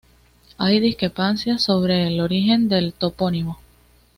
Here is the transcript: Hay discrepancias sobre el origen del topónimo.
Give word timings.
Hay 0.57 0.79
discrepancias 0.79 1.61
sobre 1.61 2.07
el 2.07 2.21
origen 2.21 2.67
del 2.67 2.91
topónimo. 2.91 3.59